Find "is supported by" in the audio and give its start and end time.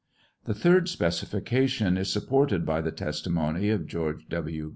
1.95-2.81